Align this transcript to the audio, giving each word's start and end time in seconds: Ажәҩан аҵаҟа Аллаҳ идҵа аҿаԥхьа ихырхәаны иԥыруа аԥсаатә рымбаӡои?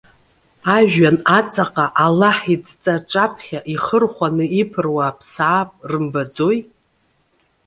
Ажәҩан 0.75 1.17
аҵаҟа 1.37 1.85
Аллаҳ 2.05 2.37
идҵа 2.53 2.93
аҿаԥхьа 2.97 3.59
ихырхәаны 3.73 4.45
иԥыруа 4.61 5.01
аԥсаатә 5.09 5.75
рымбаӡои? 5.89 6.57